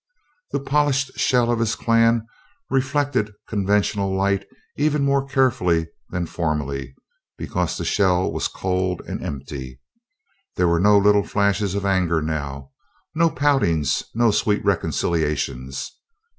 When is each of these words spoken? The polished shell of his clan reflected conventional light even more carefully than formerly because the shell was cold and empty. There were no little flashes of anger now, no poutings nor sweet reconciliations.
The 0.51 0.59
polished 0.59 1.11
shell 1.19 1.51
of 1.51 1.59
his 1.59 1.75
clan 1.75 2.25
reflected 2.71 3.35
conventional 3.47 4.11
light 4.17 4.47
even 4.75 5.03
more 5.05 5.23
carefully 5.27 5.89
than 6.09 6.25
formerly 6.25 6.95
because 7.37 7.77
the 7.77 7.85
shell 7.85 8.31
was 8.31 8.47
cold 8.47 9.03
and 9.07 9.23
empty. 9.23 9.79
There 10.55 10.67
were 10.67 10.79
no 10.81 10.97
little 10.97 11.21
flashes 11.23 11.75
of 11.75 11.85
anger 11.85 12.19
now, 12.19 12.71
no 13.13 13.29
poutings 13.29 14.01
nor 14.15 14.33
sweet 14.33 14.65
reconciliations. 14.65 15.91